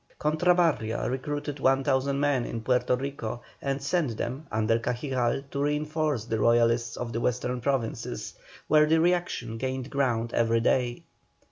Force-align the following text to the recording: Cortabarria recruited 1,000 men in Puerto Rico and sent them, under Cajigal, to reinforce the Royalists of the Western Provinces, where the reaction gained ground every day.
Cortabarria 0.17 1.07
recruited 1.07 1.59
1,000 1.59 2.19
men 2.19 2.43
in 2.43 2.61
Puerto 2.61 2.95
Rico 2.95 3.43
and 3.61 3.79
sent 3.83 4.17
them, 4.17 4.47
under 4.51 4.79
Cajigal, 4.79 5.43
to 5.51 5.61
reinforce 5.61 6.25
the 6.25 6.39
Royalists 6.39 6.97
of 6.97 7.13
the 7.13 7.21
Western 7.21 7.61
Provinces, 7.61 8.33
where 8.67 8.87
the 8.87 8.99
reaction 8.99 9.59
gained 9.59 9.91
ground 9.91 10.33
every 10.33 10.61
day. 10.61 11.03